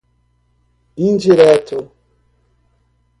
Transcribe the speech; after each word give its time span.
indireto 1.05 1.79